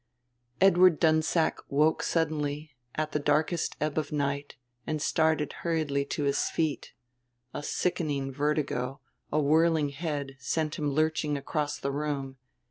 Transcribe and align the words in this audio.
Edward 0.59 0.99
Dunsack 0.99 1.59
woke 1.69 2.01
suddenly, 2.01 2.71
at 2.95 3.11
the 3.11 3.19
darkest 3.19 3.75
ebb 3.79 3.99
of 3.99 4.11
night, 4.11 4.55
and 4.87 4.99
started 4.99 5.53
hurriedly 5.61 6.05
to 6.05 6.23
his 6.23 6.49
feet. 6.49 6.93
A 7.53 7.61
sickening 7.61 8.31
vertigo, 8.33 8.99
a 9.31 9.39
whirling 9.39 9.89
head, 9.89 10.37
sent 10.39 10.79
him 10.79 10.89
lurching 10.89 11.37
across 11.37 11.77
the 11.77 11.91
room. 11.91 12.37